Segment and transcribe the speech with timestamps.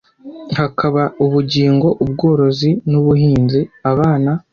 [0.57, 3.61] hakaba kubigo ubworozi n’ubuhinzi
[3.91, 4.31] abana